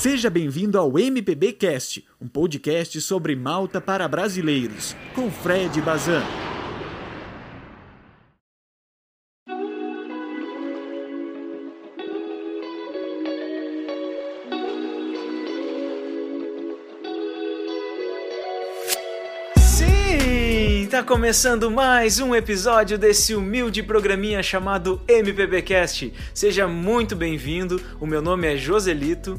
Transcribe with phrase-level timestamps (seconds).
[0.00, 6.22] Seja bem-vindo ao MPB Cast, um podcast sobre Malta para brasileiros, com Fred Bazan.
[19.58, 26.10] Sim, tá começando mais um episódio desse humilde programinha chamado MPBcast.
[26.32, 27.78] Seja muito bem-vindo.
[28.00, 29.38] O meu nome é Joselito.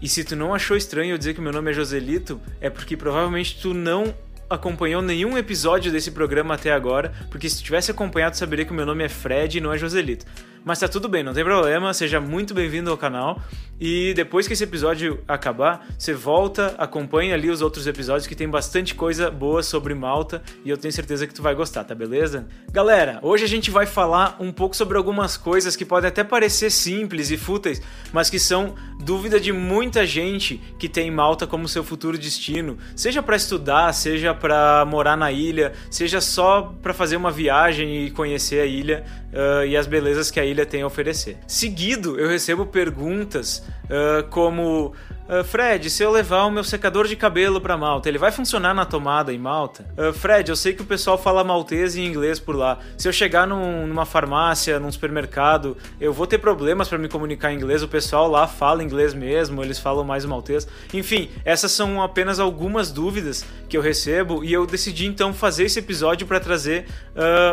[0.00, 2.96] E se tu não achou estranho eu dizer que meu nome é Joselito, é porque
[2.96, 4.14] provavelmente tu não
[4.48, 8.72] acompanhou nenhum episódio desse programa até agora, porque se tu tivesse acompanhado, tu saberia que
[8.72, 10.24] meu nome é Fred e não é Joselito.
[10.66, 13.40] Mas tá tudo bem, não tem problema, seja muito bem-vindo ao canal.
[13.78, 18.48] E depois que esse episódio acabar, você volta, acompanha ali os outros episódios que tem
[18.48, 22.48] bastante coisa boa sobre Malta e eu tenho certeza que tu vai gostar, tá beleza?
[22.72, 26.70] Galera, hoje a gente vai falar um pouco sobre algumas coisas que podem até parecer
[26.70, 31.84] simples e fúteis, mas que são dúvida de muita gente que tem Malta como seu
[31.84, 37.30] futuro destino, seja para estudar, seja para morar na ilha, seja só para fazer uma
[37.30, 41.36] viagem e conhecer a ilha uh, e as belezas que a ilha tem a oferecer.
[41.46, 44.94] Seguido, eu recebo perguntas uh, como
[45.28, 48.72] Uh, Fred, se eu levar o meu secador de cabelo para Malta, ele vai funcionar
[48.72, 49.84] na tomada em Malta?
[49.98, 52.78] Uh, Fred, eu sei que o pessoal fala maltês e inglês por lá.
[52.96, 57.52] Se eu chegar num, numa farmácia, num supermercado, eu vou ter problemas para me comunicar
[57.52, 57.82] em inglês.
[57.82, 60.68] O pessoal lá fala inglês mesmo, eles falam mais maltês.
[60.94, 65.80] Enfim, essas são apenas algumas dúvidas que eu recebo e eu decidi então fazer esse
[65.80, 66.86] episódio para trazer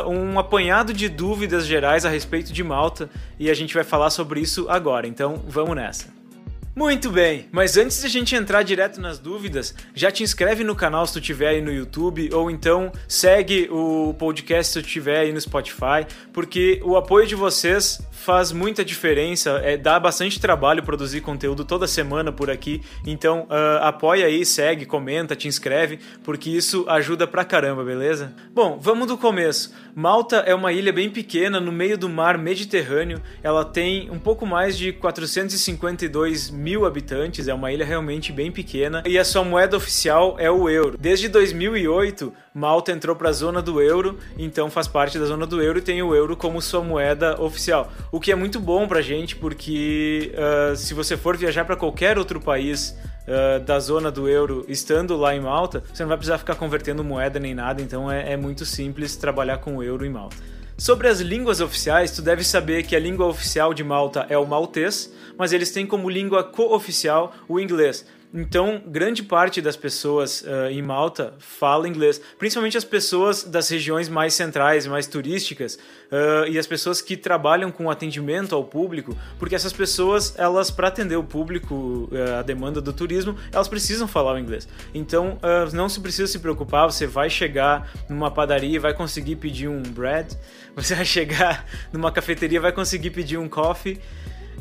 [0.08, 4.42] um apanhado de dúvidas gerais a respeito de Malta e a gente vai falar sobre
[4.42, 5.08] isso agora.
[5.08, 6.23] Então, vamos nessa.
[6.76, 10.76] Muito bem, mas antes de a gente entrar direto nas dúvidas, já te inscreve no
[10.76, 15.20] canal se tu estiver aí no YouTube, ou então segue o podcast se tu estiver
[15.20, 20.82] aí no Spotify, porque o apoio de vocês faz muita diferença, é, dá bastante trabalho
[20.82, 26.50] produzir conteúdo toda semana por aqui, então uh, apoia aí, segue, comenta, te inscreve, porque
[26.50, 28.34] isso ajuda pra caramba, beleza?
[28.52, 29.76] Bom, vamos do começo.
[29.94, 34.44] Malta é uma ilha bem pequena no meio do mar Mediterrâneo, ela tem um pouco
[34.44, 39.76] mais de 452 mil habitantes, é uma ilha realmente bem pequena e a sua moeda
[39.76, 40.98] oficial é o euro.
[40.98, 45.62] Desde 2008, Malta entrou para a zona do euro, então faz parte da zona do
[45.62, 47.92] euro e tem o euro como sua moeda oficial.
[48.12, 52.18] O que é muito bom para gente, porque uh, se você for viajar para qualquer
[52.18, 56.38] outro país Uh, da zona do euro estando lá em Malta, você não vai precisar
[56.38, 60.10] ficar convertendo moeda nem nada, então é, é, muito simples trabalhar com o euro em
[60.10, 60.36] Malta.
[60.78, 64.46] Sobre as línguas oficiais, tu deve saber que a língua oficial de Malta é o
[64.46, 68.06] maltês, mas eles têm como língua co-oficial o inglês.
[68.34, 74.10] Então, grande parte das pessoas uh, em Malta fala inglês, principalmente as pessoas das regiões
[74.10, 79.54] mais centrais, mais turísticas, uh, e as pessoas que trabalham com atendimento ao público, porque
[79.54, 84.34] essas pessoas, elas para atender o público, uh, a demanda do turismo, elas precisam falar
[84.34, 84.68] o inglês.
[84.96, 85.38] Então,
[85.72, 89.84] não se precisa se preocupar, você vai chegar numa padaria e vai conseguir pedir um
[89.84, 90.36] bread,
[90.76, 94.00] você vai chegar numa cafeteria e vai conseguir pedir um coffee.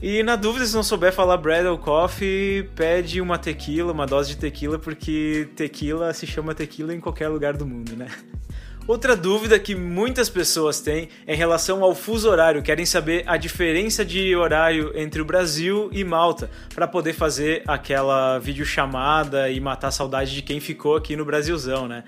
[0.02, 4.30] E na dúvida, se não souber falar bread ou coffee, pede uma tequila, uma dose
[4.30, 8.08] de tequila, porque tequila se chama tequila em qualquer lugar do mundo, né?
[8.88, 13.36] Outra dúvida que muitas pessoas têm é em relação ao fuso horário, querem saber a
[13.36, 19.86] diferença de horário entre o Brasil e Malta, para poder fazer aquela videochamada e matar
[19.86, 22.02] a saudade de quem ficou aqui no Brasilzão, né?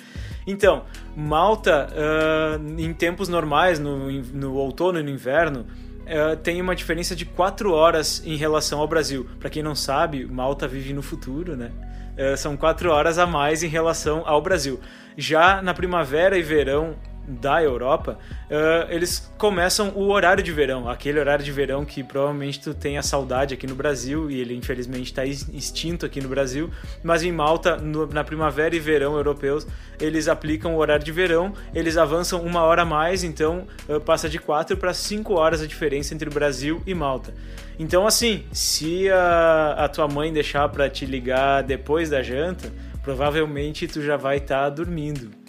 [0.49, 0.82] Então,
[1.16, 5.65] Malta, uh, em tempos normais, no, no outono e no inverno,
[6.04, 9.26] uh, tem uma diferença de 4 horas em relação ao Brasil.
[9.38, 11.70] Para quem não sabe, Malta vive no futuro, né?
[12.16, 14.81] Uh, são 4 horas a mais em relação ao Brasil.
[15.16, 18.18] Já na primavera e verão da Europa,
[18.50, 22.98] uh, eles começam o horário de verão, aquele horário de verão que provavelmente tu tem
[22.98, 26.70] a saudade aqui no Brasil e ele infelizmente está extinto aqui no Brasil,
[27.02, 29.66] mas em Malta, no, na primavera e verão europeus,
[30.00, 34.28] eles aplicam o horário de verão, eles avançam uma hora a mais, então uh, passa
[34.28, 37.34] de 4 para 5 horas a diferença entre o Brasil e Malta.
[37.78, 42.72] Então assim, se a, a tua mãe deixar para te ligar depois da janta,
[43.02, 45.44] provavelmente tu já vai estar tá dormindo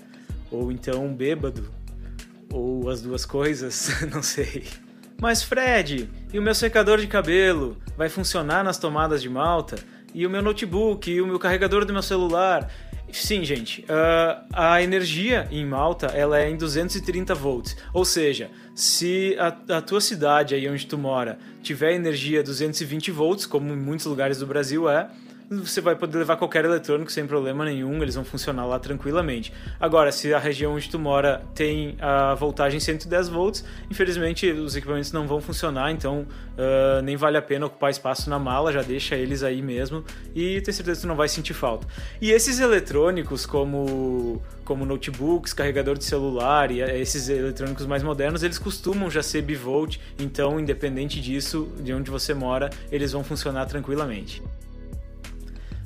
[0.55, 1.69] ou então bêbado,
[2.51, 4.63] ou as duas coisas, não sei.
[5.19, 9.77] Mas Fred, e o meu secador de cabelo vai funcionar nas tomadas de Malta?
[10.13, 12.69] E o meu notebook, e o meu carregador do meu celular?
[13.11, 19.37] Sim, gente, uh, a energia em Malta ela é em 230 volts, ou seja, se
[19.39, 24.05] a, a, tua cidade aí onde tu mora tiver energia 220 volts, como em muitos
[24.05, 25.09] lugares do Brasil é,
[25.49, 29.53] você vai poder levar qualquer eletrônico sem problema nenhum, eles vão funcionar lá tranquilamente.
[29.79, 35.11] Agora, se a região onde tu mora tem a voltagem 110 volts, infelizmente os equipamentos
[35.11, 39.15] não vão funcionar, então uh, nem vale a pena ocupar espaço na mala, já deixa
[39.15, 40.03] eles aí mesmo
[40.33, 41.87] e tenho certeza que tu não vai sentir falta.
[42.19, 48.41] E esses eletrônicos como como notebooks, carregador de celular e eh, esses eletrônicos mais modernos,
[48.41, 53.67] eles costumam já ser bivolt, então independente disso, de onde você mora, eles vão funcionar
[53.67, 54.41] tranquilamente.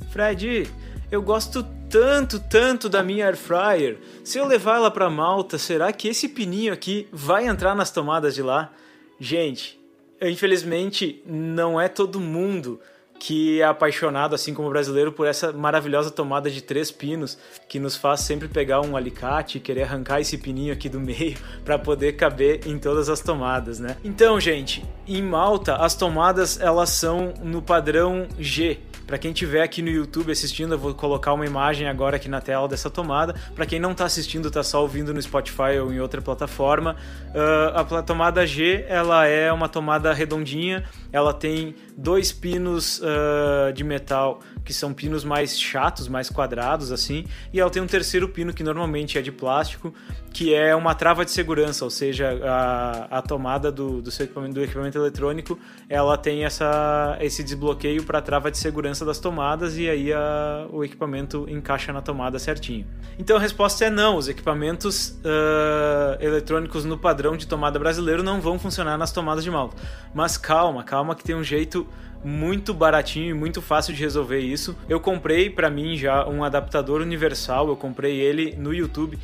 [0.10, 0.68] Fred,
[1.12, 4.00] eu gosto tanto, tanto da minha air fryer.
[4.24, 8.34] Se eu levar ela para Malta, será que esse pininho aqui vai entrar nas tomadas
[8.34, 8.72] de lá?
[9.20, 9.80] Gente,
[10.22, 12.80] infelizmente não é todo mundo
[13.20, 17.38] que é apaixonado, assim como o brasileiro, por essa maravilhosa tomada de três pinos
[17.68, 21.38] que nos faz sempre pegar um alicate e querer arrancar esse pininho aqui do meio
[21.66, 23.98] para poder caber em todas as tomadas, né?
[24.04, 28.80] Então, gente, em Malta as tomadas elas são no padrão G,
[29.10, 32.40] para quem estiver aqui no YouTube assistindo, eu vou colocar uma imagem agora aqui na
[32.40, 33.34] tela dessa tomada.
[33.56, 36.96] Para quem não está assistindo, está só ouvindo no Spotify ou em outra plataforma,
[37.30, 40.84] uh, a tomada G ela é uma tomada redondinha.
[41.12, 47.26] Ela tem dois pinos uh, de metal que são pinos mais chatos, mais quadrados assim,
[47.52, 49.92] e ela tem um terceiro pino que normalmente é de plástico,
[50.32, 54.54] que é uma trava de segurança, ou seja, a, a tomada do, do seu equipamento,
[54.54, 55.58] do equipamento eletrônico,
[55.90, 60.68] ela tem essa, esse desbloqueio para a trava de segurança das tomadas e aí a,
[60.72, 62.86] o equipamento encaixa na tomada certinho.
[63.18, 68.40] Então a resposta é não, os equipamentos uh, eletrônicos no padrão de tomada brasileiro não
[68.40, 69.76] vão funcionar nas tomadas de malta.
[70.14, 71.88] Mas calma, calma que tem um jeito
[72.24, 74.76] muito baratinho e muito fácil de resolver isso.
[74.88, 79.18] Eu comprei para mim já um adaptador universal, eu comprei ele no YouTube.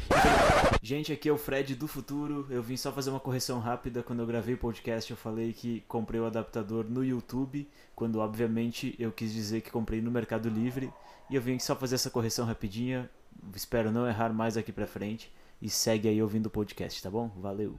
[0.82, 2.46] Gente, aqui é o Fred do futuro.
[2.50, 4.04] Eu vim só fazer uma correção rápida.
[4.04, 8.96] Quando eu gravei o podcast, eu falei que comprei o adaptador no YouTube, quando obviamente
[9.00, 10.92] eu quis dizer que comprei no Mercado Livre.
[11.30, 13.10] E eu vim só fazer essa correção rapidinha.
[13.56, 15.34] Espero não errar mais aqui pra frente.
[15.62, 17.32] E segue aí ouvindo o podcast, tá bom?
[17.38, 17.76] Valeu!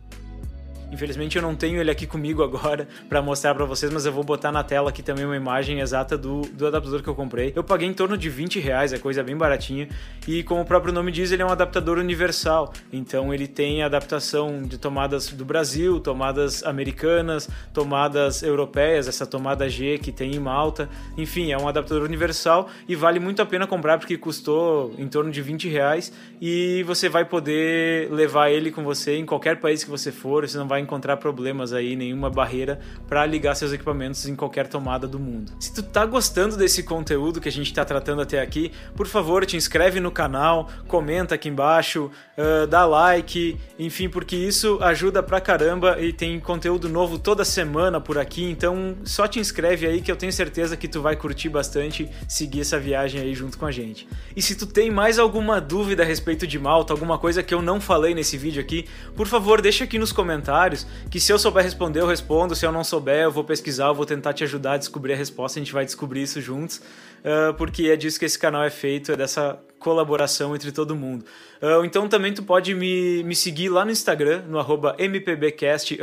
[0.91, 4.25] Infelizmente eu não tenho ele aqui comigo agora para mostrar para vocês, mas eu vou
[4.25, 7.53] botar na tela aqui também uma imagem exata do, do adaptador que eu comprei.
[7.55, 9.89] Eu paguei em torno de 20 reais, é coisa bem baratinha.
[10.27, 12.73] E como o próprio nome diz, ele é um adaptador universal.
[12.93, 19.99] Então ele tem adaptação de tomadas do Brasil, tomadas americanas, tomadas europeias, essa tomada G
[19.99, 20.89] que tem em Malta.
[21.17, 25.31] Enfim, é um adaptador universal e vale muito a pena comprar porque custou em torno
[25.31, 29.91] de 20 reais e você vai poder levar ele com você em qualquer país que
[29.91, 32.79] você for, você não vai vai encontrar problemas aí, nenhuma barreira
[33.09, 35.53] para ligar seus equipamentos em qualquer tomada do mundo.
[35.59, 39.47] Se tu tá gostando desse conteúdo que a gente está tratando até aqui, por favor,
[39.47, 45.41] te inscreve no canal, comenta aqui embaixo, uh, dá like, enfim, porque isso ajuda pra
[45.41, 50.13] caramba e tem conteúdo novo toda semana por aqui, então só te inscreve aí que
[50.13, 53.73] eu tenho certeza que tu vai curtir bastante seguir essa viagem aí junto com a
[53.73, 54.07] gente.
[54.37, 57.63] E se tu tem mais alguma dúvida a respeito de Malta, alguma coisa que eu
[57.63, 61.39] não falei nesse vídeo aqui, por favor, deixa aqui nos comentários comentários, que se eu
[61.39, 64.45] souber responder, eu respondo, se eu não souber, eu vou pesquisar, eu vou tentar te
[64.45, 68.19] ajudar a descobrir a resposta, a gente vai descobrir isso juntos, uh, porque é disso
[68.19, 71.25] que esse canal é feito, é dessa colaboração entre todo mundo.
[71.63, 75.97] Uh, então também tu pode me, me seguir lá no Instagram, no mpbcast,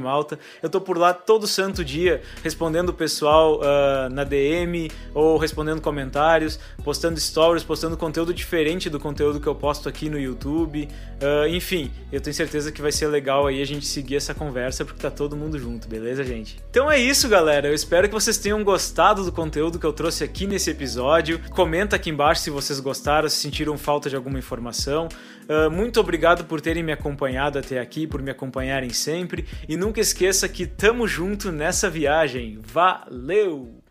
[0.00, 0.38] malta.
[0.62, 5.82] Eu tô por lá todo santo dia, respondendo o pessoal uh, na DM, ou respondendo
[5.82, 10.88] comentários, postando stories, postando conteúdo diferente do conteúdo que eu posto aqui no YouTube.
[11.20, 14.82] Uh, enfim, eu tenho certeza que vai ser legal aí a gente seguir essa conversa,
[14.82, 16.56] porque tá todo mundo junto, beleza, gente?
[16.70, 17.68] Então é isso, galera.
[17.68, 21.38] Eu espero que vocês tenham gostado do conteúdo que eu trouxe aqui nesse episódio.
[21.50, 25.08] Comenta aqui embaixo se vocês gostaram se sentiram falta de alguma informação.
[25.48, 29.46] Uh, muito obrigado por terem me acompanhado até aqui, por me acompanharem sempre.
[29.68, 32.58] E nunca esqueça que tamo junto nessa viagem.
[32.62, 33.85] Valeu!